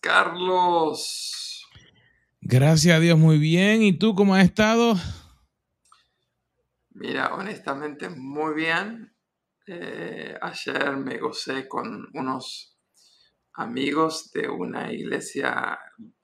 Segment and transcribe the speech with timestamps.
[0.00, 1.66] Carlos?
[2.40, 3.82] Gracias a Dios, muy bien.
[3.82, 4.96] ¿Y tú cómo has estado?
[6.90, 9.14] Mira, honestamente, muy bien.
[9.66, 12.78] Eh, ayer me gocé con unos
[13.54, 15.78] amigos de una iglesia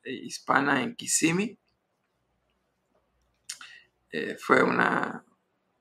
[0.04, 1.58] hispana en Kissimmee.
[4.10, 5.24] Eh, fue una,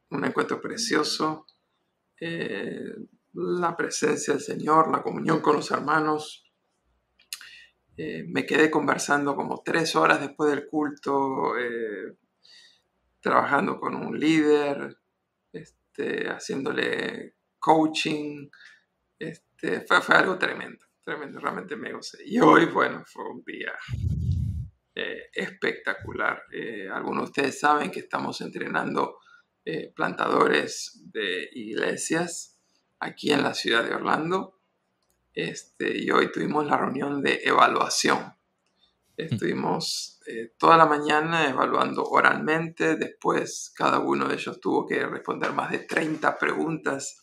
[0.10, 1.46] un encuentro precioso.
[2.20, 2.94] Eh,
[3.34, 6.45] la presencia del Señor, la comunión con los hermanos.
[7.98, 12.18] Eh, me quedé conversando como tres horas después del culto, eh,
[13.22, 14.98] trabajando con un líder,
[15.54, 18.50] este, haciéndole coaching.
[19.18, 22.18] Este, fue, algo tremendo, tremendo, realmente me gocé.
[22.26, 23.74] Y hoy, bueno, fue un día
[24.94, 26.44] eh, espectacular.
[26.92, 29.20] algunos de ustedes saben que estamos entrenando
[29.96, 32.60] plantadores de iglesias
[33.00, 34.60] aquí en la ciudad de Orlando.
[35.36, 38.34] Este, y hoy tuvimos la reunión de evaluación.
[39.18, 45.52] Estuvimos eh, toda la mañana evaluando oralmente, después cada uno de ellos tuvo que responder
[45.52, 47.22] más de 30 preguntas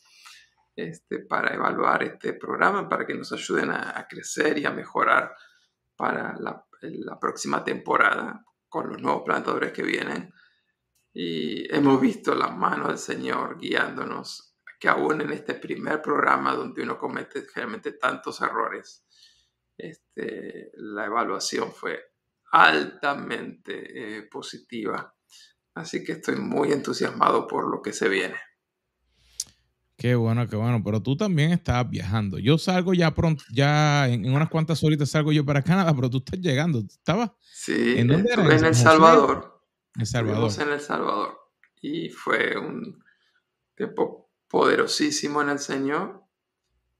[0.77, 5.35] este, para evaluar este programa, para que nos ayuden a, crecer y a mejorar
[5.97, 10.33] para la, la, próxima temporada con los nuevos plantadores que vienen.
[11.13, 14.52] Y hemos visto la mano del Señor guiándonos
[14.83, 19.05] que aún en este primer programa donde uno comete generalmente tantos errores,
[19.79, 22.01] este, la evaluación fue
[22.51, 25.15] altamente eh, positiva.
[25.77, 28.35] Así que estoy muy entusiasmado por lo que se viene.
[29.97, 30.83] Qué bueno, qué bueno.
[30.85, 32.41] Pero tú también estás viajando.
[32.41, 36.19] Yo salgo ya pronto, ya en, unas cuantas horitas salgo yo para Canadá, pero tú
[36.19, 36.81] estás llegando.
[36.81, 37.31] ¿Estabas?
[37.39, 39.63] Sí, ¿en dónde En El Salvador.
[39.95, 40.51] En El Salvador.
[40.61, 41.39] en El Salvador.
[41.81, 43.01] Y fue un
[43.77, 46.23] tiempo poderosísimo en el Señor.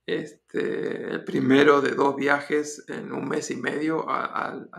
[0.07, 4.71] Este, el primero de dos viajes en un mes y medio al,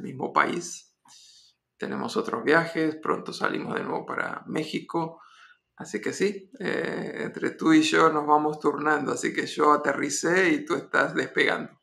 [0.00, 0.96] mismo país.
[1.76, 5.20] Tenemos otros viajes, pronto salimos de nuevo para México.
[5.76, 9.12] Así que sí, eh, entre tú y yo nos vamos turnando.
[9.12, 11.78] Así que yo aterricé y tú estás despegando.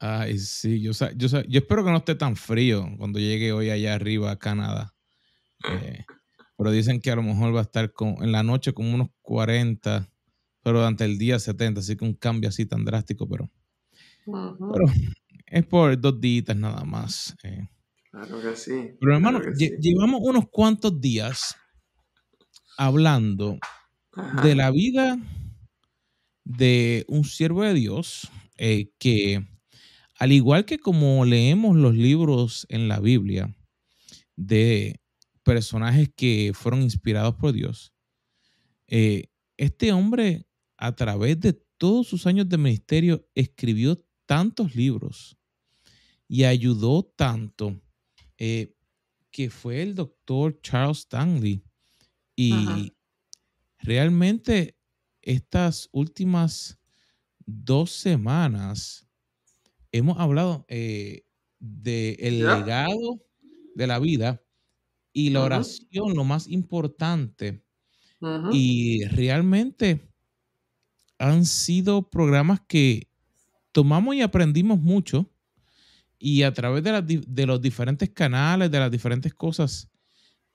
[0.00, 3.94] Ay, sí, yo, yo, yo espero que no esté tan frío cuando llegue hoy allá
[3.94, 4.94] arriba a Canadá.
[5.64, 6.04] Eh,
[6.62, 9.08] pero dicen que a lo mejor va a estar con, en la noche como unos
[9.22, 10.08] 40,
[10.62, 13.50] pero durante el día 70, así que un cambio así tan drástico, pero,
[14.24, 14.84] pero
[15.46, 17.34] es por dos días nada más.
[17.42, 17.66] Eh.
[18.12, 18.92] Claro que sí.
[19.00, 19.40] Pero hermano,
[19.80, 21.56] llevamos unos cuantos días
[22.78, 23.58] hablando
[24.44, 25.18] de la vida
[26.44, 29.44] de un siervo de Dios eh, que,
[30.16, 33.52] al igual que como leemos los libros en la Biblia
[34.36, 35.01] de
[35.42, 37.92] personajes que fueron inspirados por Dios.
[38.86, 45.36] Eh, este hombre, a través de todos sus años de ministerio, escribió tantos libros
[46.28, 47.80] y ayudó tanto
[48.38, 48.74] eh,
[49.30, 51.62] que fue el doctor Charles Stanley.
[52.36, 52.92] Y
[53.78, 54.76] realmente
[55.20, 56.78] estas últimas
[57.44, 59.06] dos semanas
[59.90, 61.24] hemos hablado eh,
[61.58, 63.24] del legado
[63.74, 64.41] de la vida
[65.12, 67.64] y la oración lo más importante.
[68.52, 70.08] Y realmente
[71.18, 73.08] han sido programas que
[73.72, 75.28] tomamos y aprendimos mucho
[76.24, 79.90] y a través de, los diferentes canales, de las diferentes cosas,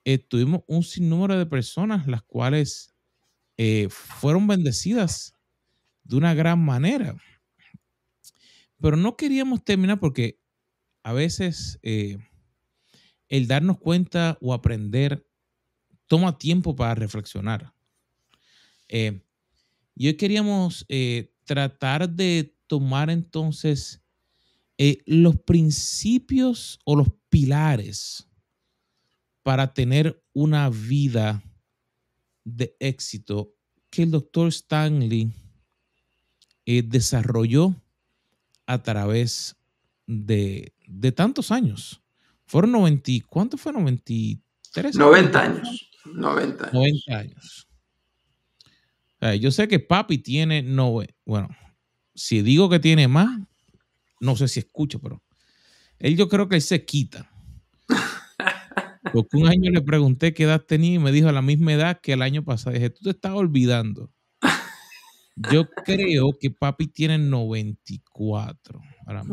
[0.05, 2.95] eh, tuvimos un sinnúmero de personas las cuales
[3.57, 5.33] eh, fueron bendecidas
[6.05, 7.17] de una gran manera.
[8.79, 10.39] Pero no queríamos terminar porque
[11.03, 12.17] a veces eh,
[13.29, 15.27] el darnos cuenta o aprender
[16.07, 17.73] toma tiempo para reflexionar.
[18.87, 19.21] Eh,
[19.95, 24.01] y hoy queríamos eh, tratar de tomar entonces
[24.77, 28.27] eh, los principios o los pilares
[29.43, 31.43] para tener una vida
[32.43, 33.53] de éxito
[33.89, 35.31] que el doctor Stanley
[36.65, 37.73] desarrolló
[38.65, 39.55] a través
[40.05, 42.01] de, de tantos años.
[42.47, 43.73] Fueron 90, ¿cuánto fue?
[43.73, 44.95] 93.
[44.95, 45.91] 90 años.
[46.05, 46.73] 90 años.
[46.73, 47.67] 90 años.
[49.39, 51.49] yo sé que papi tiene, no, bueno,
[52.15, 53.39] si digo que tiene más,
[54.19, 55.21] no sé si escucho, pero
[55.99, 57.29] él yo creo que él se quita.
[59.13, 61.99] Porque un año le pregunté qué edad tenía y me dijo a la misma edad
[62.01, 62.73] que el año pasado.
[62.73, 64.11] Dije, tú te estás olvidando.
[65.51, 68.81] Yo creo que papi tiene 94.
[69.05, 69.23] Ahora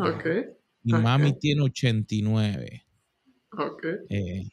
[0.82, 2.84] Y mami tiene 89.
[4.09, 4.49] Eh,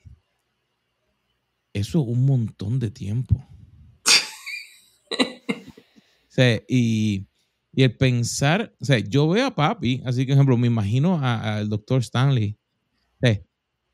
[1.73, 3.45] eso es un montón de tiempo.
[6.67, 7.25] y,
[7.73, 11.69] el pensar, o sea, yo veo a papi, así que, por ejemplo, me imagino al
[11.69, 12.57] doctor Stanley,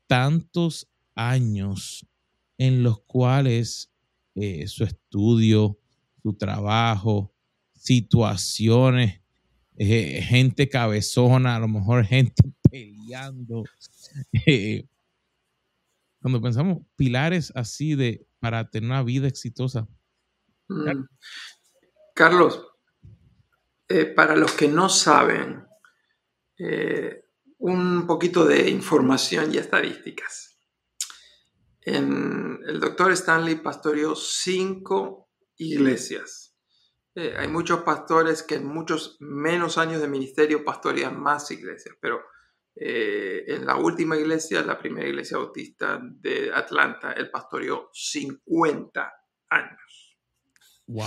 [0.08, 2.06] tantos años
[2.56, 3.92] en los cuales
[4.34, 5.78] eh, su estudio,
[6.22, 7.32] su trabajo,
[7.74, 9.20] situaciones,
[9.76, 13.64] eh, gente cabezona, a lo mejor gente peleando.
[14.46, 14.84] Eh,
[16.20, 19.88] cuando pensamos pilares así de para tener una vida exitosa.
[20.68, 21.04] Mm.
[22.14, 22.66] Carlos,
[24.16, 25.64] para los que no saben,
[27.58, 30.60] un poquito de información y estadísticas.
[31.82, 36.48] el doctor Stanley pastoreó cinco iglesias.
[37.14, 42.20] Eh, hay muchos pastores que en muchos menos años de ministerio pastorean más iglesias, pero
[42.80, 49.12] eh, en la última iglesia, la primera iglesia bautista de Atlanta, él pastoreó 50
[49.50, 50.16] años.
[50.86, 51.04] ¡Wow!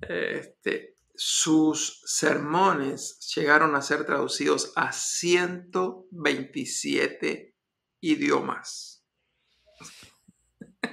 [0.00, 7.54] Este, sus sermones llegaron a ser traducidos a 127
[8.00, 9.04] idiomas.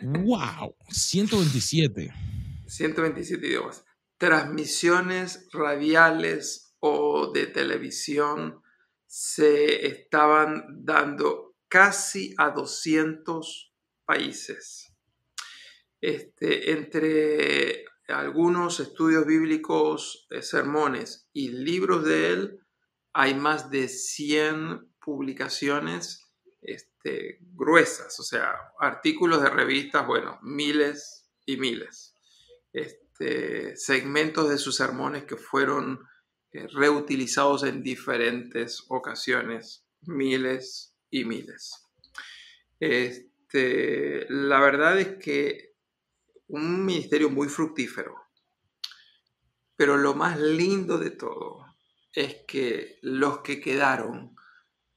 [0.02, 0.76] ¡Wow!
[0.90, 2.14] 127.
[2.68, 3.86] 127 idiomas.
[4.18, 8.62] Transmisiones radiales o de televisión
[9.18, 13.74] se estaban dando casi a 200
[14.04, 14.92] países.
[16.02, 22.60] Este, entre algunos estudios bíblicos, eh, sermones y libros de él,
[23.14, 26.20] hay más de 100 publicaciones
[26.62, 32.14] este, gruesas, o sea, artículos de revistas, bueno, miles y miles.
[32.74, 36.02] Este, segmentos de sus sermones que fueron
[36.74, 41.86] reutilizados en diferentes ocasiones, miles y miles.
[42.80, 45.76] Este, la verdad es que
[46.48, 48.16] un ministerio muy fructífero.
[49.76, 51.66] Pero lo más lindo de todo
[52.14, 54.36] es que los que quedaron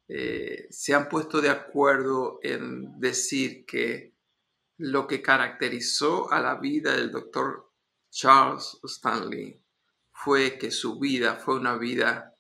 [0.08, 4.14] eh, se han puesto de acuerdo en decir que
[4.78, 7.72] lo que caracterizó a la vida del doctor
[8.10, 9.60] Charles Stanley
[10.20, 12.34] fue que su vida fue una vida,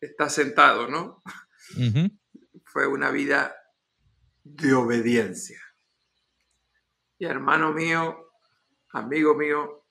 [0.00, 1.22] está sentado, ¿no?
[2.64, 3.52] Fue una vida
[4.44, 5.60] de obediencia.
[7.18, 8.30] Y hermano mío,
[8.92, 9.86] amigo mío,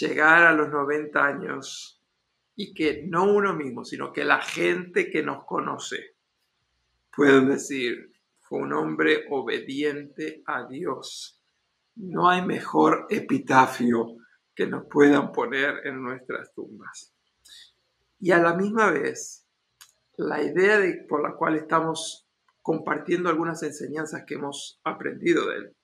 [0.00, 2.02] llegar a los 90 años
[2.56, 6.16] y que no uno mismo, sino que la gente que nos conoce
[7.14, 11.42] pueden decir, fue un hombre obediente a Dios.
[11.96, 14.16] No hay mejor epitafio
[14.54, 17.14] que nos puedan poner en nuestras tumbas.
[18.18, 19.46] Y a la misma vez,
[20.16, 22.28] la idea de, por la cual estamos
[22.62, 25.76] compartiendo algunas enseñanzas que hemos aprendido de él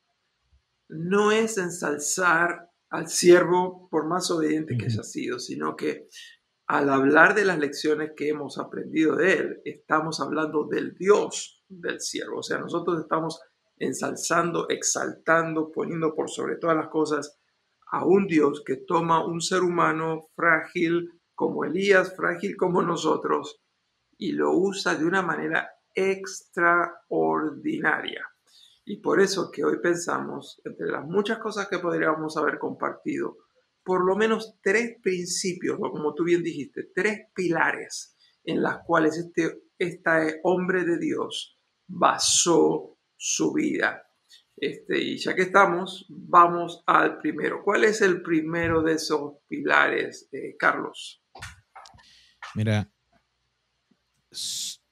[0.89, 6.09] no es ensalzar al siervo por más obediente que haya sido, sino que
[6.67, 12.01] al hablar de las lecciones que hemos aprendido de él, estamos hablando del Dios del
[12.01, 12.39] siervo.
[12.39, 13.41] O sea, nosotros estamos
[13.79, 17.39] ensalzando, exaltando, poniendo por sobre todas las cosas
[17.93, 23.61] a un Dios que toma un ser humano frágil como Elías, frágil como nosotros,
[24.19, 28.27] y lo usa de una manera extraordinaria.
[28.85, 33.37] Y por eso que hoy pensamos, entre las muchas cosas que podríamos haber compartido,
[33.85, 39.19] por lo menos tres principios, o como tú bien dijiste, tres pilares en las cuales
[39.19, 44.06] este, este hombre de Dios basó su vida.
[44.57, 47.63] Este, y ya que estamos, vamos al primero.
[47.63, 51.23] ¿Cuál es el primero de esos pilares, eh, Carlos?
[52.55, 52.91] Mira,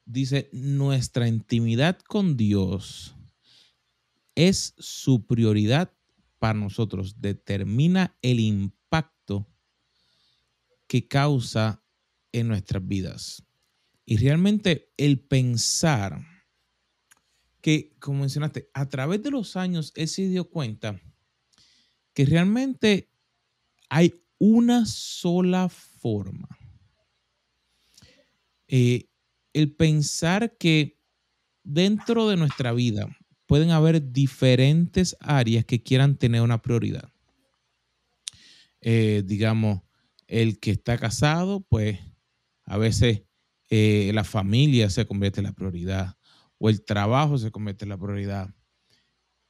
[0.04, 3.16] dice, nuestra intimidad con Dios
[4.34, 5.92] es su prioridad
[6.38, 9.48] para nosotros, determina el impacto
[10.86, 11.82] que causa
[12.32, 13.46] en nuestras vidas.
[14.04, 16.33] Y realmente el pensar
[17.64, 21.00] que, como mencionaste, a través de los años él se dio cuenta
[22.12, 23.08] que realmente
[23.88, 26.46] hay una sola forma.
[28.68, 29.08] Eh,
[29.54, 31.00] el pensar que
[31.62, 33.08] dentro de nuestra vida
[33.46, 37.14] pueden haber diferentes áreas que quieran tener una prioridad.
[38.82, 39.80] Eh, digamos,
[40.26, 41.98] el que está casado, pues
[42.64, 43.22] a veces
[43.70, 46.14] eh, la familia se convierte en la prioridad
[46.58, 48.54] o el trabajo se convierte en la prioridad.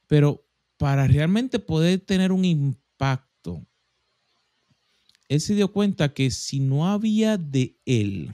[0.07, 0.45] Pero
[0.77, 3.65] para realmente poder tener un impacto,
[5.27, 8.33] él se dio cuenta que si no había de él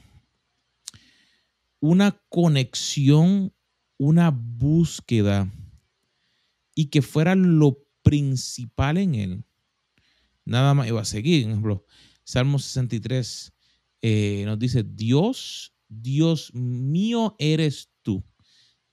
[1.80, 3.54] una conexión
[4.01, 5.48] una búsqueda
[6.74, 9.44] y que fuera lo principal en él,
[10.44, 11.48] nada más iba a seguir.
[11.48, 11.86] ejemplo,
[12.24, 13.54] Salmo 63
[14.01, 17.90] eh, nos dice, Dios, Dios mío eres.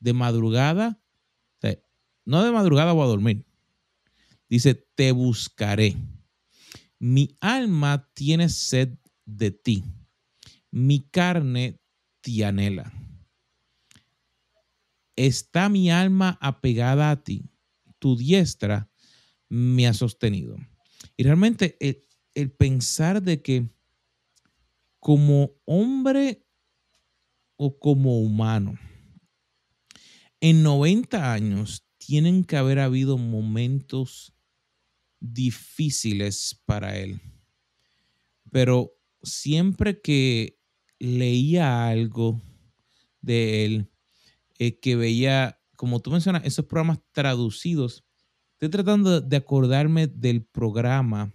[0.00, 1.00] De madrugada,
[2.28, 3.46] no de madrugada voy a dormir.
[4.50, 5.96] Dice, te buscaré.
[6.98, 9.82] Mi alma tiene sed de ti.
[10.70, 11.80] Mi carne
[12.20, 12.92] te anhela.
[15.16, 17.48] Está mi alma apegada a ti.
[17.98, 18.90] Tu diestra
[19.48, 20.58] me ha sostenido.
[21.16, 23.70] Y realmente el, el pensar de que
[25.00, 26.46] como hombre
[27.56, 28.78] o como humano,
[30.40, 34.32] en 90 años tienen que haber habido momentos
[35.20, 37.20] difíciles para él.
[38.50, 38.92] Pero
[39.22, 40.58] siempre que
[40.98, 42.40] leía algo
[43.20, 43.90] de él,
[44.58, 48.04] eh, que veía, como tú mencionas, esos programas traducidos,
[48.52, 51.32] estoy tratando de acordarme del programa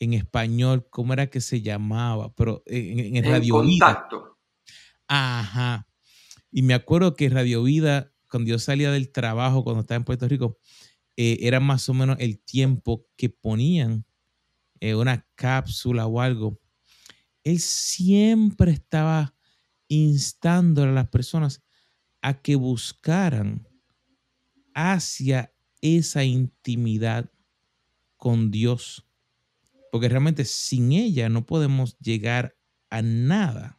[0.00, 4.38] en español, cómo era que se llamaba, pero en, en Radio Contacto.
[5.08, 5.87] Ajá.
[6.50, 10.28] Y me acuerdo que Radio Vida, cuando yo salía del trabajo, cuando estaba en Puerto
[10.28, 10.58] Rico,
[11.16, 14.04] eh, era más o menos el tiempo que ponían
[14.80, 16.60] eh, una cápsula o algo.
[17.42, 19.34] Él siempre estaba
[19.88, 21.62] instando a las personas
[22.22, 23.66] a que buscaran
[24.74, 27.30] hacia esa intimidad
[28.16, 29.06] con Dios.
[29.90, 32.56] Porque realmente sin ella no podemos llegar
[32.90, 33.77] a nada.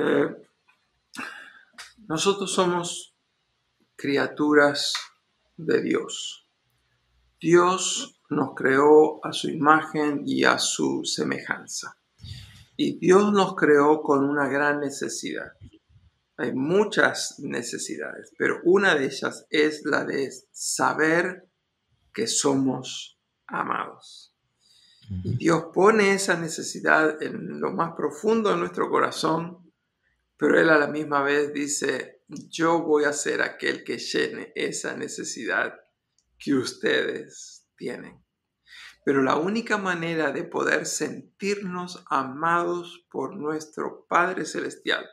[0.00, 0.28] Eh,
[2.06, 3.16] nosotros somos
[3.96, 4.94] criaturas
[5.56, 6.48] de Dios.
[7.40, 11.98] Dios nos creó a su imagen y a su semejanza.
[12.76, 15.52] Y Dios nos creó con una gran necesidad.
[16.36, 21.48] Hay muchas necesidades, pero una de ellas es la de saber
[22.14, 24.32] que somos amados.
[25.24, 29.67] Y Dios pone esa necesidad en lo más profundo de nuestro corazón,
[30.38, 34.96] pero Él a la misma vez dice, yo voy a ser aquel que llene esa
[34.96, 35.74] necesidad
[36.38, 38.24] que ustedes tienen.
[39.04, 45.08] Pero la única manera de poder sentirnos amados por nuestro Padre Celestial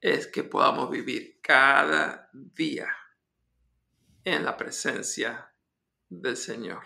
[0.00, 2.88] es que podamos vivir cada día
[4.24, 5.54] en la presencia
[6.08, 6.82] del Señor.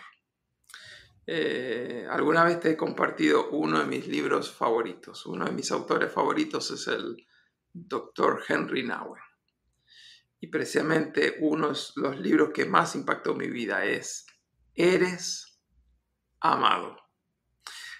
[1.29, 5.25] Eh, alguna vez te he compartido uno de mis libros favoritos.
[5.25, 7.27] Uno de mis autores favoritos es el
[7.73, 8.43] Dr.
[8.47, 9.21] Henry Nowen.
[10.39, 14.25] Y precisamente uno de los libros que más impactó mi vida es
[14.73, 15.59] Eres
[16.39, 16.95] amado.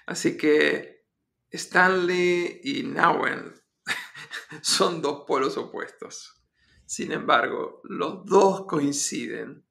[0.05, 1.05] Así que
[1.50, 3.53] Stanley y Nowen
[4.62, 6.46] son dos polos opuestos.
[6.86, 9.67] Sin embargo, los dos coinciden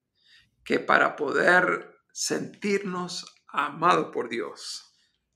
[0.62, 4.92] que para poder sentirnos amados por Dios,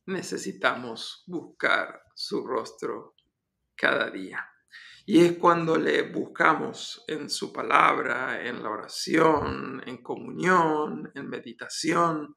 [0.06, 3.14] necesitamos buscar su rostro
[3.74, 4.46] cada día.
[5.06, 12.36] Y es cuando le buscamos en su palabra, en la oración, en comunión, en meditación,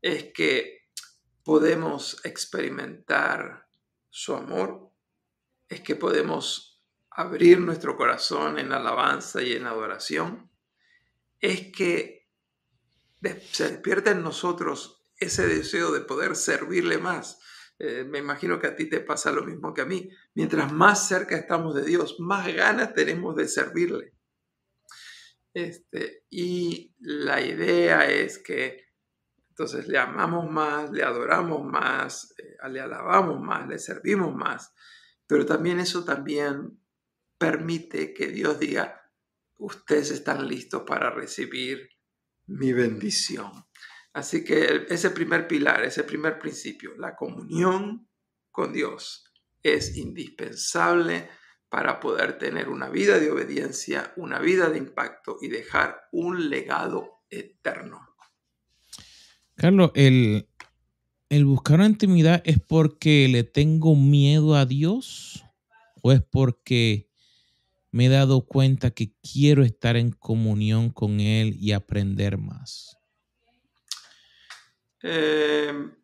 [0.00, 0.88] es que
[1.44, 3.66] podemos experimentar
[4.10, 4.90] su amor,
[5.68, 10.50] es que podemos abrir nuestro corazón en alabanza y en adoración,
[11.40, 12.28] es que
[13.52, 17.40] se despierta en nosotros ese deseo de poder servirle más,
[17.78, 20.08] eh, me imagino que a ti te pasa lo mismo que a mí.
[20.34, 24.14] Mientras más cerca estamos de Dios, más ganas tenemos de servirle.
[25.54, 28.92] Este, y la idea es que
[29.50, 34.72] entonces le amamos más, le adoramos más, eh, le alabamos más, le servimos más,
[35.26, 36.80] pero también eso también
[37.36, 39.02] permite que Dios diga,
[39.58, 41.90] ustedes están listos para recibir
[42.46, 43.50] mi bendición.
[44.12, 48.08] Así que ese primer pilar, ese primer principio, la comunión
[48.50, 49.24] con Dios,
[49.62, 51.28] es indispensable
[51.70, 57.22] para poder tener una vida de obediencia, una vida de impacto y dejar un legado
[57.30, 58.00] eterno.
[59.54, 60.48] Carlos, el,
[61.30, 65.44] el buscar una intimidad es porque le tengo miedo a Dios
[66.02, 67.08] o es porque
[67.90, 72.98] me he dado cuenta que quiero estar en comunión con Él y aprender más.
[75.02, 75.96] Em,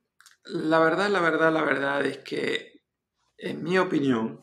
[0.44, 2.82] la verdad, la verdad, la verdad es que,
[3.36, 4.40] en mi opinión,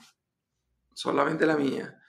[0.93, 2.01] solamente la mía,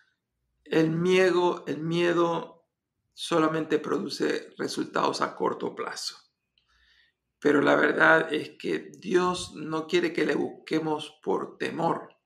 [0.65, 2.69] el miedo, el miedo
[3.15, 6.17] solamente produce resultados a corto plazo.
[7.41, 12.17] Pero la verdad es que Dios no quiere que le busquemos por temor,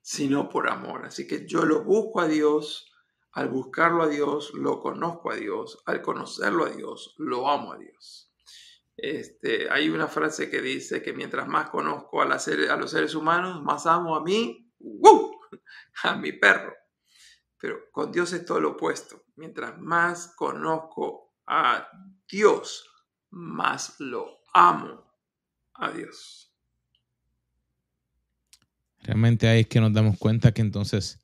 [0.00, 1.06] sino por amor.
[1.06, 2.92] Así que yo lo busco a Dios,
[3.32, 7.78] al buscarlo a Dios, lo conozco a Dios, al conocerlo a Dios, lo amo a
[7.78, 8.25] Dios.
[8.96, 12.42] Este, hay una frase que dice que mientras más conozco a, los
[12.90, 14.72] seres humanos, más amo a mí,
[16.02, 16.72] a mi perro.
[17.58, 19.24] Pero con Dios es todo lo opuesto.
[19.36, 21.88] Mientras más conozco a
[22.28, 22.88] Dios,
[23.30, 25.04] más lo amo
[25.74, 26.54] a Dios.
[29.02, 31.20] Realmente ahí es que nos damos cuenta que entonces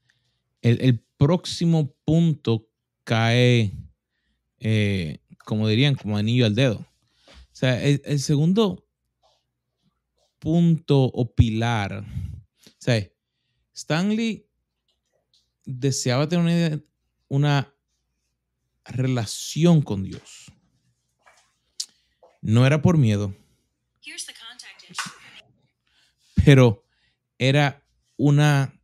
[0.61, 2.69] el, próximo punto
[3.05, 3.71] cae,
[4.59, 6.85] eh, como dirían, como anillo al dedo.
[7.53, 8.87] O sea, el, segundo
[10.39, 13.07] punto o pilar, o sea,
[13.75, 14.49] Stanley
[15.65, 16.85] deseaba tener
[17.29, 17.73] una,
[18.85, 20.51] relación con Dios.
[22.41, 23.35] No era por miedo,
[26.45, 26.85] pero
[27.39, 27.85] era
[28.17, 28.75] una,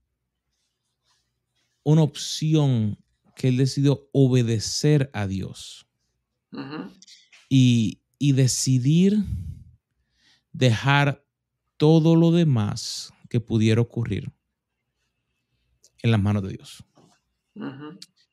[1.83, 2.97] una opción
[3.35, 5.87] que él decidió obedecer a Dios.
[7.49, 9.25] y, y decidir
[10.53, 11.25] dejar
[11.77, 14.33] todo lo demás que pudiera ocurrir
[16.03, 16.85] en las manos de Dios.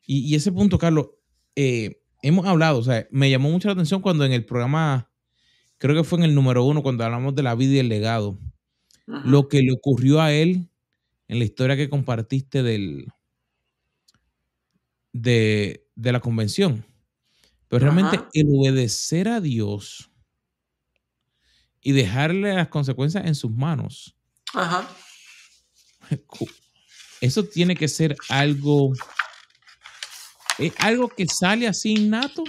[0.06, 1.10] y, ese punto, Carlos,
[1.56, 5.12] eh, hemos hablado, o sea, me llamó mucho la atención cuando en el programa,
[5.77, 8.39] creo que fue en el número uno, cuando hablamos de la vida y el legado,
[9.08, 10.68] lo que le ocurrió a él
[11.27, 13.08] en la historia que compartiste del,
[15.13, 16.84] de, de la convención.
[17.75, 20.10] Pero realmente el obedecer a Dios
[21.82, 24.15] y dejarle las consecuencias en sus manos.
[24.53, 24.89] Ajá.
[27.19, 28.93] Eso tiene que ser algo.
[30.58, 32.45] ¿Es algo que sale así innato?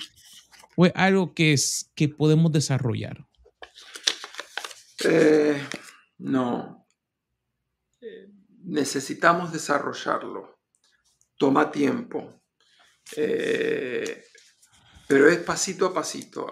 [0.77, 3.27] ¿O es algo que, es, que podemos desarrollar?
[5.03, 5.61] Eh,
[6.18, 6.87] no.
[8.62, 10.61] Necesitamos desarrollarlo.
[11.37, 12.44] Toma tiempo.
[13.16, 14.25] Eh,
[15.09, 16.51] pero es pasito a pasito.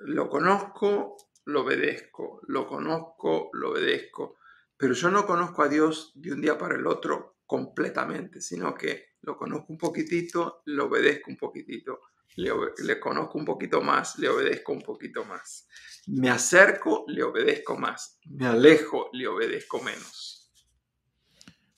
[0.00, 2.40] Lo conozco, lo obedezco.
[2.48, 4.36] Lo conozco, lo obedezco.
[4.76, 9.14] Pero yo no conozco a Dios de un día para el otro completamente, sino que
[9.22, 12.00] lo conozco un poquitito, le obedezco un poquitito.
[12.36, 15.68] Le, le, conozco un poquito más, le obedezco un poquito más.
[16.08, 18.18] Me acerco, le obedezco más.
[18.26, 20.52] Me alejo, le obedezco menos.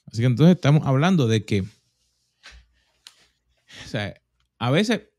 [0.07, 4.19] Así que entonces estamos hablando de que, o sea,
[4.59, 5.11] a veces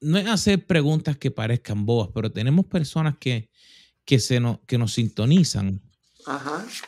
[0.00, 3.50] no es hacer preguntas que parezcan bobas, pero tenemos personas que,
[4.04, 5.82] que, se nos, que nos sintonizan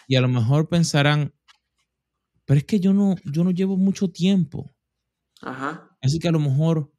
[0.07, 1.33] y a lo mejor pensarán,
[2.45, 4.75] pero es que yo no, yo no llevo mucho tiempo.
[6.01, 6.93] Así que a lo mejor,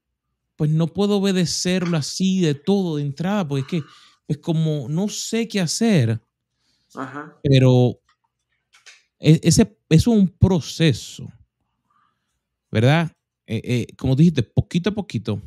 [0.56, 3.89] pues no puedo obedecerlo así de todo de entrada, porque es que,
[4.28, 6.21] es como no sé qué hacer.
[7.43, 7.99] Pero
[9.19, 11.28] e, ese, es un proceso,
[12.71, 13.12] ¿verdad?
[13.45, 15.41] Eh, eh, como dijiste, poquito a poquito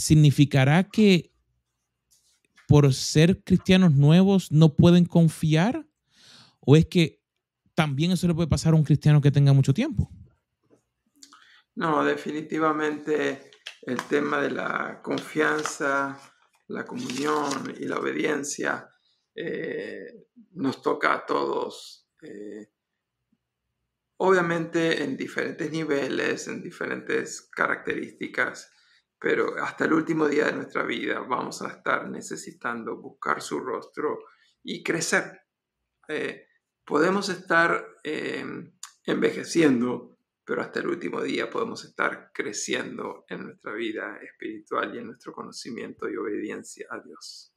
[0.00, 1.30] ¿significará que
[2.66, 5.86] por ser cristianos nuevos no pueden confiar?
[6.60, 7.22] ¿O es que
[7.74, 10.10] también eso le puede pasar a un cristiano que tenga mucho tiempo?
[11.74, 13.50] No, definitivamente
[13.82, 16.18] el tema de la confianza,
[16.68, 18.88] la comunión y la obediencia
[19.34, 22.08] eh, nos toca a todos.
[22.22, 22.70] Eh,
[24.18, 28.70] obviamente en diferentes niveles, en diferentes características
[29.20, 34.18] pero hasta el último día de nuestra vida vamos a estar necesitando buscar su rostro
[34.62, 35.42] y crecer.
[36.08, 36.46] Eh,
[36.86, 38.72] podemos estar eh,
[39.04, 45.08] envejeciendo, pero hasta el último día podemos estar creciendo en nuestra vida espiritual y en
[45.08, 47.52] nuestro conocimiento y obediencia a Dios.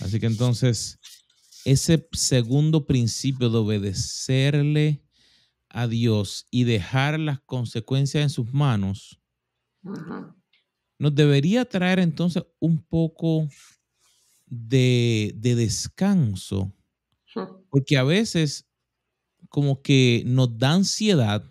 [0.00, 0.98] Así que entonces,
[1.64, 5.02] ese segundo principio de obedecerle
[5.70, 9.23] a Dios y dejar las consecuencias en sus manos,
[10.98, 13.48] nos debería traer entonces un poco
[14.46, 16.72] de, descanso,
[17.70, 18.68] porque a veces
[19.48, 21.44] como que nos da ansiedad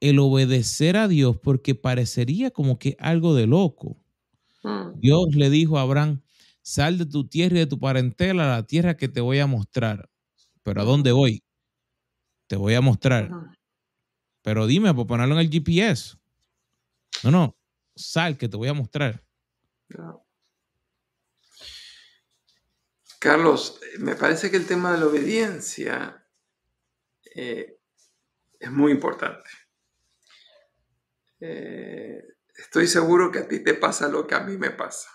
[0.00, 3.96] el obedecer a Dios porque parecería como que algo de loco.
[4.64, 4.98] Mm.
[5.00, 6.22] Dios le dijo a Abraham,
[6.62, 9.46] sal de tu tierra y de tu parentela a la tierra que te voy a
[9.46, 10.10] mostrar.
[10.62, 11.42] Pero ¿a dónde voy?
[12.48, 13.30] Te voy a mostrar.
[14.42, 16.16] Pero dime, por ponerlo en el GPS.
[17.24, 17.56] No, no,
[17.94, 19.22] sal que te voy a mostrar.
[23.18, 26.26] Carlos, me parece que el tema de la obediencia
[27.36, 27.78] eh,
[28.58, 29.48] es muy importante.
[31.38, 32.20] Eh,
[32.56, 35.10] estoy seguro que a ti te pasa lo que a mí me pasa.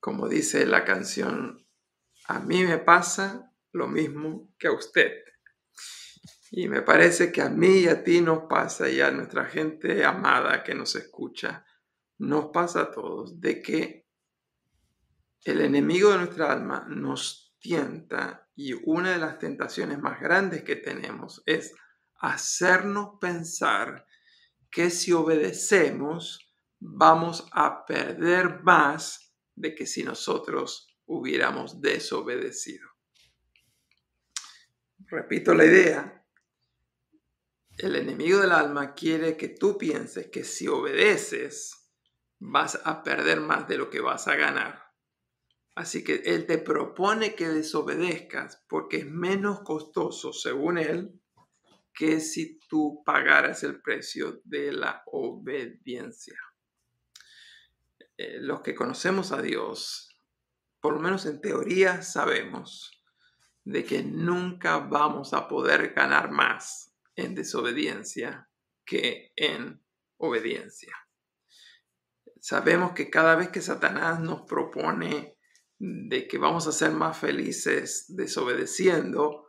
[0.00, 1.64] Como dice la canción,
[2.26, 5.12] a mí me pasa lo mismo que a usted.
[6.54, 10.04] Y me parece que a mí y a ti nos pasa y a nuestra gente
[10.04, 11.64] amada que nos escucha,
[12.18, 14.06] nos pasa a todos de que
[15.44, 20.76] el enemigo de nuestra alma nos tienta y una de las tentaciones más grandes que
[20.76, 21.74] tenemos es
[22.20, 24.06] hacernos pensar
[24.70, 32.90] que si obedecemos vamos a perder más de que si nosotros hubiéramos desobedecido.
[35.06, 36.21] Repito la idea.
[37.78, 41.90] El enemigo del alma quiere que tú pienses que si obedeces
[42.38, 44.82] vas a perder más de lo que vas a ganar.
[45.74, 51.18] Así que Él te propone que desobedezcas porque es menos costoso, según Él,
[51.94, 56.38] que si tú pagaras el precio de la obediencia.
[58.18, 60.14] Eh, los que conocemos a Dios,
[60.80, 63.02] por lo menos en teoría, sabemos
[63.64, 68.48] de que nunca vamos a poder ganar más en desobediencia
[68.84, 69.82] que en
[70.18, 70.96] obediencia.
[72.40, 75.36] Sabemos que cada vez que Satanás nos propone
[75.78, 79.46] de que vamos a ser más felices desobedeciendo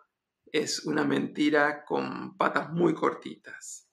[0.51, 3.89] es una mentira con patas muy cortitas.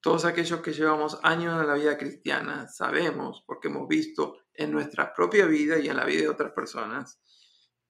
[0.00, 5.12] Todos aquellos que llevamos años en la vida cristiana sabemos, porque hemos visto en nuestra
[5.14, 7.20] propia vida y en la vida de otras personas,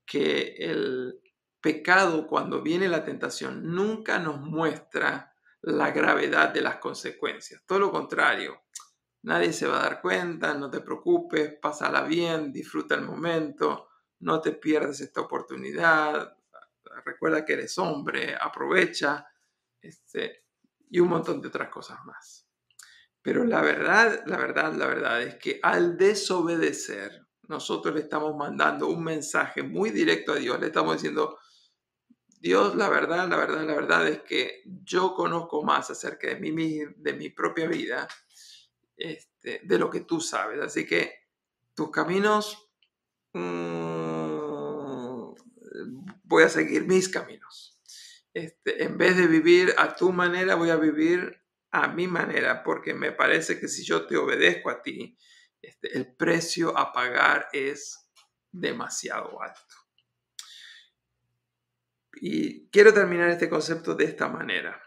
[0.07, 1.21] que el
[1.61, 7.63] pecado cuando viene la tentación nunca nos muestra la gravedad de las consecuencias.
[7.67, 8.67] Todo lo contrario,
[9.27, 13.89] Nadie se va a dar cuenta, no te preocupes, pásala bien, disfruta el momento,
[14.21, 16.37] no te pierdas esta oportunidad,
[17.05, 19.27] recuerda que eres hombre, aprovecha,
[19.81, 20.45] este,
[20.91, 22.47] y un montón de otras cosas más.
[23.21, 28.87] Pero la verdad, la verdad, la verdad es que al desobedecer, nosotros le estamos mandando
[28.87, 31.37] un mensaje muy directo a Dios, le estamos diciendo,
[32.47, 36.79] Dios, la verdad, la verdad, la verdad es que yo conozco más acerca de mí,
[36.97, 38.07] de mi propia vida
[38.97, 40.61] este, de lo que tú sabes.
[40.61, 41.13] Así que
[41.75, 42.71] tus caminos,
[43.33, 45.35] mm,
[46.23, 47.83] voy a seguir mis caminos.
[48.33, 52.95] Este, en vez de vivir a tu manera, voy a vivir a mi manera, porque
[52.95, 55.19] me parece que si yo te obedezco a ti,
[55.61, 58.09] este, el precio a pagar es
[58.53, 59.86] demasiado alto.
[62.21, 64.81] Y quiero terminar este concepto de esta manera.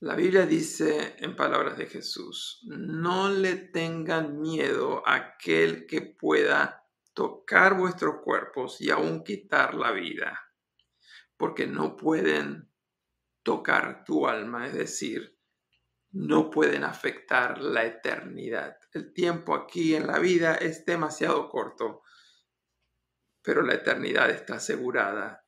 [0.00, 6.86] La Biblia dice en palabras de Jesús, no le tengan miedo a aquel que pueda
[7.12, 10.40] tocar vuestros cuerpos y aún quitar la vida,
[11.36, 12.70] porque no pueden
[13.42, 15.38] tocar tu alma, es decir,
[16.12, 18.78] no pueden afectar la eternidad.
[18.92, 22.02] El tiempo aquí en la vida es demasiado corto,
[23.42, 25.44] pero la eternidad está asegurada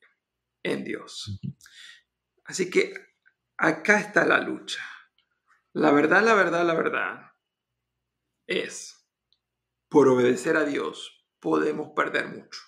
[0.63, 1.41] en Dios.
[2.45, 2.95] Así que
[3.57, 4.83] acá está la lucha.
[5.73, 7.33] La verdad, la verdad, la verdad
[8.47, 9.09] es,
[9.89, 12.61] por obedecer a Dios podemos perder mucho.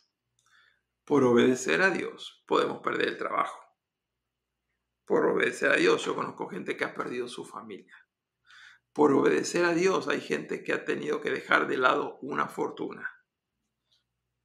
[1.05, 3.61] Por obedecer a Dios podemos perder el trabajo.
[5.05, 7.95] Por obedecer a Dios yo conozco gente que ha perdido su familia.
[8.93, 13.14] Por obedecer a Dios hay gente que ha tenido que dejar de lado una fortuna.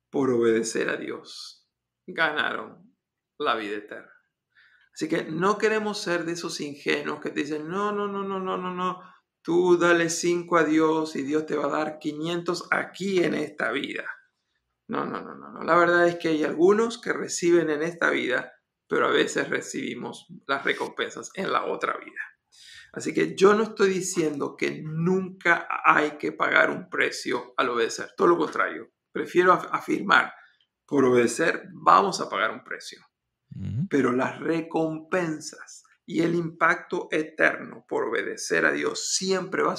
[0.10, 1.68] Por obedecer a Dios
[2.08, 2.96] ganaron
[3.38, 4.12] la vida eterna.
[4.94, 8.40] Así que no queremos ser de esos ingenuos que te dicen, no, no, no, no,
[8.40, 9.02] no, no, no,
[9.42, 13.72] tú dale 5 a Dios y Dios te va a dar 500 aquí en esta
[13.72, 14.06] vida.
[14.88, 15.64] No, no, no, no, no.
[15.64, 18.52] La verdad es que hay algunos que reciben en esta vida,
[18.88, 22.22] pero a veces recibimos las recompensas en la otra vida.
[22.92, 28.10] Así que yo no estoy diciendo que nunca hay que pagar un precio al obedecer.
[28.18, 30.34] Todo lo contrario, prefiero afirmar,
[30.86, 33.10] por obedecer vamos a pagar un precio
[33.90, 39.78] pero las recompensas y el impacto eterno por obedecer a Dios siempre va a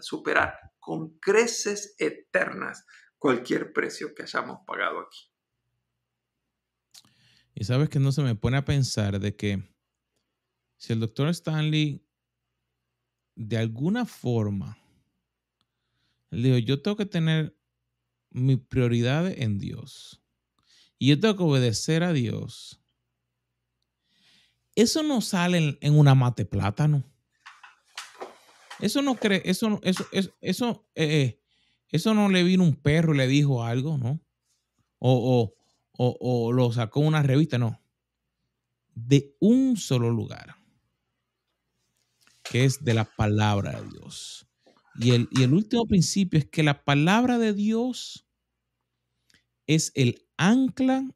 [0.00, 2.86] superar con creces eternas
[3.18, 5.30] cualquier precio que hayamos pagado aquí.
[7.54, 9.62] Y sabes que no se me pone a pensar de que
[10.76, 12.04] si el doctor Stanley
[13.34, 14.78] de alguna forma
[16.30, 17.57] le dijo, yo tengo que tener
[18.30, 20.22] mi prioridad en Dios
[20.98, 22.78] y yo tengo que obedecer a Dios
[24.78, 27.02] eso no sale en, una mate plátano.
[28.78, 31.40] Eso no cree, eso, eso, eso, eso, eh,
[31.88, 34.20] eso no le vino un perro y le dijo algo, ¿no?
[35.00, 35.52] O,
[35.96, 37.80] o, o, lo sacó una revista, no.
[38.94, 40.54] De un solo lugar,
[42.44, 44.47] que es de la palabra de Dios.
[45.00, 48.26] Y el, y el último principio es que la palabra de Dios
[49.66, 51.08] es el ancla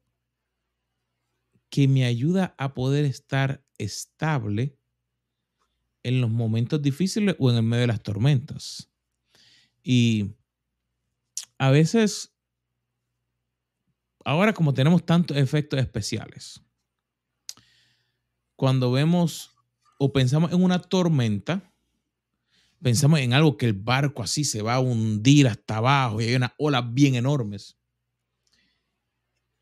[1.69, 4.77] que me ayuda a poder estar estable
[6.03, 8.91] en los momentos difíciles o en el medio de las tormentas.
[9.83, 10.35] Y
[11.57, 12.33] a veces,
[14.23, 16.61] ahora como tenemos tantos efectos especiales,
[18.55, 19.51] cuando vemos
[19.97, 21.72] o pensamos en una tormenta,
[22.83, 26.35] pensamos en algo que el barco así se va a hundir hasta abajo y hay
[26.35, 27.77] unas olas bien enormes.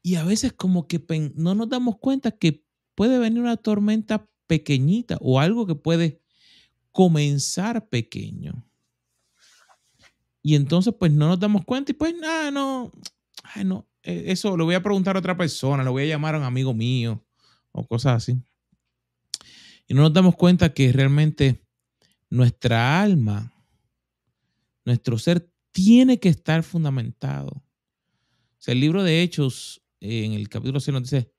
[0.02, 1.00] Y a veces como que
[1.36, 6.20] no nos damos cuenta que puede venir una tormenta pequeñita o algo que puede
[6.92, 8.68] comenzar pequeño.
[10.42, 12.92] Y entonces pues no nos damos cuenta y pues nada, no,
[13.64, 16.40] no, e, eso lo voy a preguntar a otra persona, lo voy a llamar a
[16.40, 17.24] un amigo mío
[17.72, 18.42] o cosas así.
[19.88, 21.64] Y no nos damos cuenta que realmente
[22.32, 23.54] nuestra alma,
[24.86, 27.50] nuestro ser tiene que estar fundamentado.
[27.50, 31.32] O sea, el libro de Hechos, eh, en el capítulo 6 nos dice,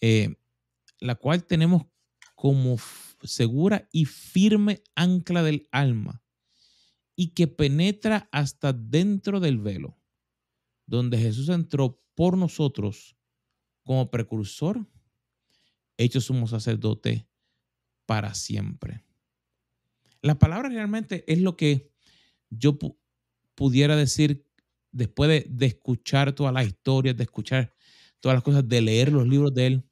[0.00, 0.34] eh,
[0.98, 1.86] la cual tenemos
[2.34, 2.78] como
[3.22, 6.22] segura y firme ancla del alma
[7.14, 9.98] y que penetra hasta dentro del velo,
[10.86, 13.14] donde Jesús entró por nosotros
[13.84, 14.86] como precursor,
[15.98, 17.28] hecho sumo sacerdote
[18.06, 19.04] para siempre.
[20.22, 21.90] La palabra realmente es lo que
[22.50, 22.78] yo
[23.54, 24.46] pudiera decir
[24.92, 27.74] después de, escuchar todas las historias, de escuchar
[28.20, 29.84] todas las cosas, de leer los libros de él.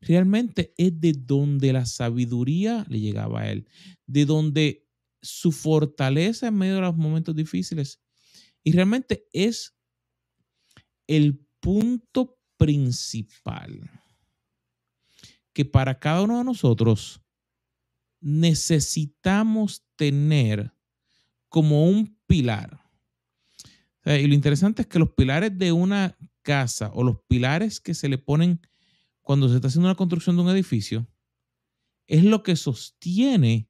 [0.00, 3.68] Realmente es de donde la sabiduría le llegaba a él,
[4.06, 4.88] de donde
[5.20, 8.00] su fortaleza en medio de los momentos difíciles.
[8.64, 9.76] Y realmente es
[11.06, 13.90] el punto principal
[15.52, 17.21] que para cada uno de nosotros
[18.22, 20.72] necesitamos tener
[21.48, 22.80] como un pilar.
[24.04, 28.08] y lo interesante es que los pilares de una casa o los pilares que se
[28.08, 28.60] le ponen
[29.20, 31.06] cuando se está haciendo una construcción de un edificio
[32.06, 33.68] es lo que sostiene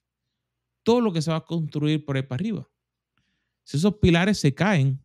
[0.83, 2.69] todo lo que se va a construir por ahí para arriba.
[3.65, 5.05] Si esos pilares se caen,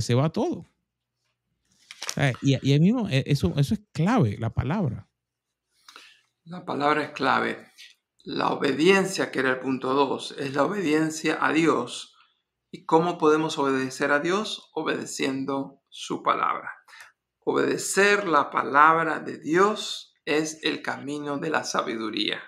[0.00, 0.64] se va todo.
[2.42, 5.08] y, ahí mismo, e, eso, eso es clave, la palabra.
[6.44, 7.66] La palabra es clave.
[8.30, 12.14] La obediencia, que era el punto 2, es la obediencia a Dios.
[12.70, 14.70] ¿Y cómo podemos obedecer a Dios?
[14.74, 16.74] Obedeciendo su palabra.
[17.38, 22.42] Obedecer la palabra de Dios es el camino de la sabiduría.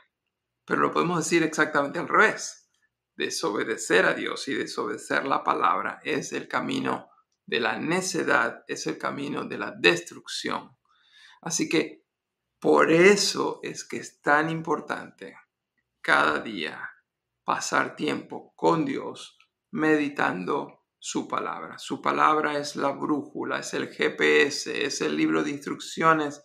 [0.66, 2.70] Pero lo podemos decir exactamente al revés.
[3.16, 7.08] Desobedecer a Dios y desobedecer la palabra es el camino
[7.46, 10.76] de la necedad, es el camino de la destrucción.
[11.40, 12.04] Así que
[12.58, 15.38] por eso es que es tan importante
[16.02, 16.90] cada día
[17.44, 19.38] pasar tiempo con Dios
[19.72, 21.78] meditando su palabra.
[21.78, 26.42] Su palabra es la brújula, es el GPS, es el libro de instrucciones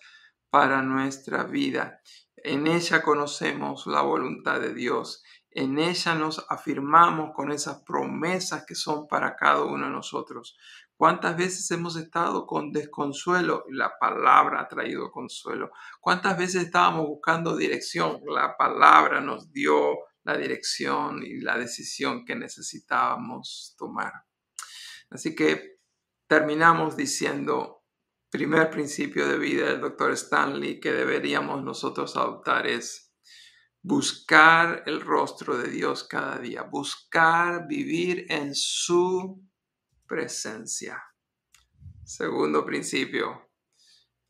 [0.50, 2.02] para nuestra vida.
[2.38, 5.24] En ella conocemos la voluntad de Dios.
[5.52, 10.58] En ella nos afirmamos con esas promesas que son para cada uno de nosotros.
[10.97, 13.65] ¿Cuántas veces hemos estado con desconsuelo?
[13.69, 15.71] La palabra ha traído consuelo.
[15.99, 18.21] ¿Cuántas veces estábamos buscando dirección?
[18.27, 24.13] La palabra nos dio la dirección y la decisión que necesitábamos tomar.
[25.10, 25.79] Así que
[26.27, 27.84] terminamos diciendo,
[28.29, 33.13] primer principio de vida del doctor Stanley que deberíamos nosotros adoptar es
[33.81, 39.43] buscar el rostro de Dios cada día, buscar vivir en su
[40.08, 41.02] presencia.
[42.04, 43.50] Segundo principio,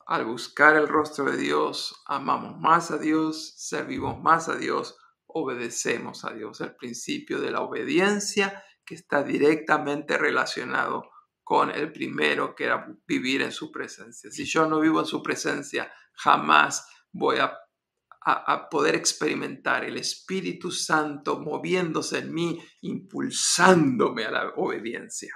[0.08, 6.24] al buscar el rostro de Dios, amamos más a Dios, servimos más a Dios, obedecemos
[6.26, 6.62] a Dios.
[6.62, 11.10] El principio de la obediencia que está directamente relacionado
[11.44, 14.32] con el primero, que era vivir en su presencia.
[14.32, 17.58] Si yo no vivo en su presencia, jamás voy a
[18.26, 25.36] a, poder experimentar el Espíritu Santo moviéndose en mí, impulsándome a la obediencia.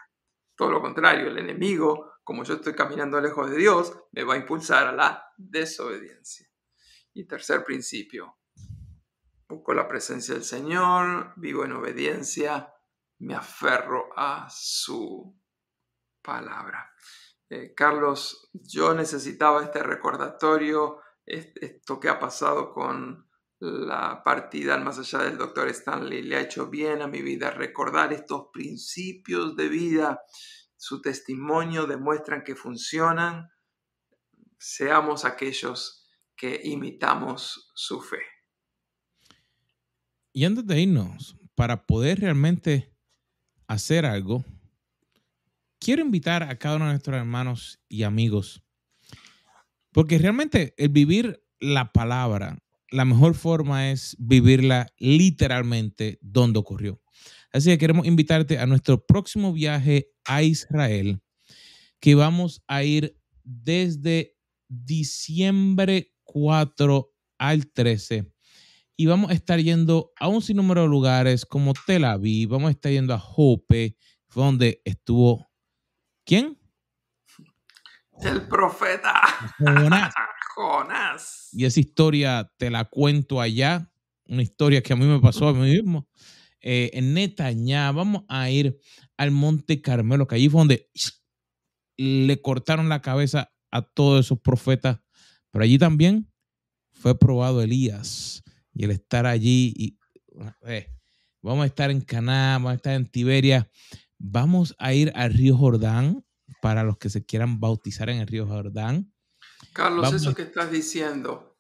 [0.60, 4.38] Todo lo contrario, el enemigo, como yo estoy caminando lejos de Dios, me va a
[4.38, 6.50] impulsar a la desobediencia.
[7.14, 8.40] Y tercer principio,
[9.48, 12.74] busco la presencia del Señor, vivo en obediencia,
[13.20, 15.34] me aferro a su
[16.22, 16.94] palabra.
[17.50, 23.29] Eh, Carlos, yo necesitaba este recordatorio, esto que ha pasado con
[23.60, 27.52] la partida más allá del doctor Stanley le ha hecho bien a mi vida.
[27.52, 30.22] Recordar estos principios de vida,
[30.78, 33.50] su testimonio demuestran que funcionan.
[34.58, 38.22] Seamos aquellos que imitamos su fe.
[40.32, 42.96] Y antes de irnos, para poder realmente
[43.68, 44.46] hacer algo,
[45.80, 48.64] quiero invitar a cada uno de nuestros hermanos y amigos,
[49.92, 52.58] porque realmente el vivir la palabra
[52.92, 57.02] la mejor forma es vivirla literalmente donde ocurrió.
[57.52, 61.22] Así que queremos invitarte a nuestro próximo viaje a Israel,
[62.00, 64.36] que vamos a ir desde
[64.68, 68.32] diciembre 4 al 13.
[68.96, 72.72] Y vamos a estar yendo a un sinnúmero de lugares como Tel Aviv, vamos a
[72.72, 73.96] estar yendo a Jope,
[74.36, 75.50] donde estuvo.
[76.26, 76.60] ¿Quién?
[78.22, 79.22] El profeta
[79.58, 80.14] Jonás.
[81.54, 83.92] Y esa historia te la cuento allá,
[84.26, 86.08] una historia que a mí me pasó a mí mismo.
[86.62, 88.78] Eh, en Netañá, vamos a ir
[89.18, 90.90] al Monte Carmelo, que allí fue donde
[91.98, 95.00] le cortaron la cabeza a todos esos profetas.
[95.52, 96.32] Pero allí también
[96.92, 98.44] fue probado Elías
[98.74, 99.74] y el estar allí.
[99.76, 100.00] Y,
[100.68, 100.92] eh,
[101.42, 103.70] vamos a estar en Caná, vamos a estar en Tiberia.
[104.18, 106.26] Vamos a ir al río Jordán
[106.62, 109.14] para los que se quieran bautizar en el río Jordán.
[109.74, 111.58] Carlos, Vamos eso a- que estás diciendo,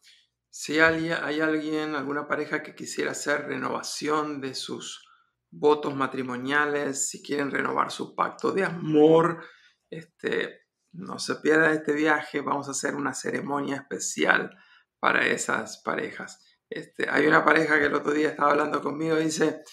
[0.50, 5.06] si hay, hay alguien, alguna pareja que quisiera hacer renovación de sus
[5.52, 9.43] votos matrimoniales, si quieren renovar su pacto de amor,
[9.89, 14.56] este, no se pierdan este viaje, vamos a hacer una ceremonia especial
[15.00, 16.43] para esas parejas.
[16.69, 19.63] Este, hay una pareja que el otro día estaba hablando conmigo y dice,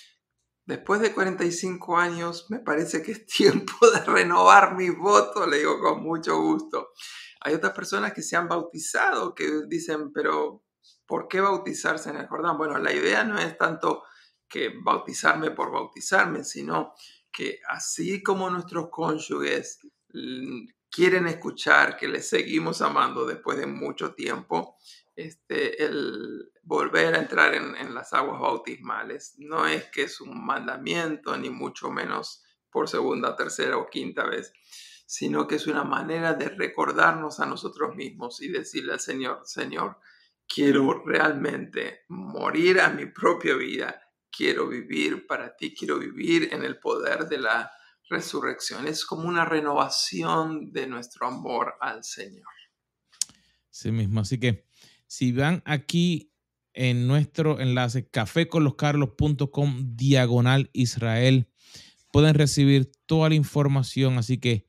[0.66, 3.26] después de 45 años me parece que es
[3.66, 6.88] tiempo de renovar mi voto, le digo con mucho gusto.
[7.46, 10.64] Hay otras personas que se han bautizado que dicen, pero
[11.06, 12.58] ¿por qué bautizarse en el Jordán?
[12.58, 14.02] Bueno, la idea no es tanto
[14.48, 16.94] que bautizarme por bautizarme, sino
[17.30, 19.78] que así como nuestros cónyuges
[20.12, 24.76] mm, quieren escuchar que les seguimos amando después de mucho tiempo,
[25.14, 30.44] este, el volver a entrar en, en las aguas bautismales no es que es un
[30.44, 34.52] mandamiento, ni mucho menos por segunda, tercera o quinta vez,
[35.06, 39.98] sino que es una manera de recordarnos a nosotros mismos y decirle al Señor, Señor,
[40.46, 46.78] quiero realmente morir a mi propia vida, quiero vivir para ti, quiero vivir en el
[46.78, 47.70] poder de la
[48.08, 48.86] resurrección.
[48.86, 52.46] Es como una renovación de nuestro amor al Señor.
[53.70, 54.20] Sí mismo.
[54.20, 54.66] Así que
[55.06, 56.32] si van aquí
[56.72, 61.48] en nuestro enlace caféconloscarlos.com diagonal Israel,
[62.12, 64.18] pueden recibir toda la información.
[64.18, 64.65] Así que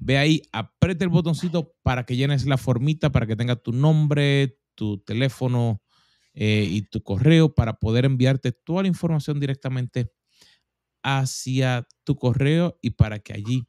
[0.00, 4.58] ve ahí, aprieta el botoncito para que llenes la formita, para que tenga tu nombre,
[4.74, 5.82] tu teléfono
[6.32, 10.10] eh, y tu correo para poder enviarte toda la información directamente
[11.02, 13.68] hacia tu correo y para que allí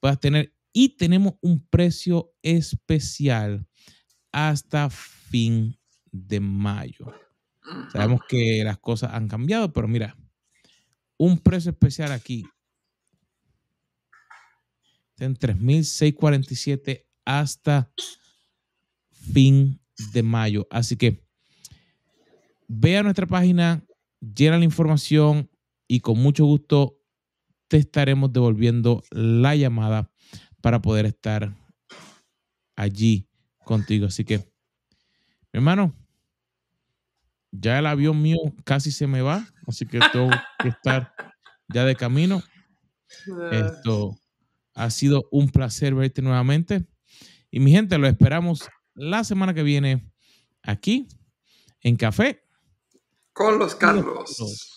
[0.00, 0.54] puedas tener.
[0.72, 3.66] Y tenemos un precio especial
[4.30, 5.78] hasta fin
[6.10, 7.12] de mayo.
[7.92, 10.16] Sabemos que las cosas han cambiado, pero mira,
[11.18, 12.44] un precio especial aquí
[15.24, 17.90] en 3.647 hasta
[19.10, 19.80] fin
[20.12, 20.66] de mayo.
[20.70, 21.24] Así que
[22.68, 23.84] ve a nuestra página,
[24.20, 25.50] llena la información
[25.86, 26.98] y con mucho gusto
[27.68, 30.10] te estaremos devolviendo la llamada
[30.60, 31.54] para poder estar
[32.76, 33.28] allí
[33.64, 34.06] contigo.
[34.06, 34.44] Así que, mi
[35.58, 35.94] hermano,
[37.50, 41.14] ya el avión mío casi se me va, así que tengo que estar
[41.68, 42.42] ya de camino.
[43.52, 44.16] Esto
[44.74, 46.84] ha sido un placer verte nuevamente.
[47.50, 50.10] Y mi gente, lo esperamos la semana que viene
[50.62, 51.08] aquí
[51.80, 52.42] en Café
[53.32, 54.36] Con los con los Carlos.
[54.36, 54.71] Carlos.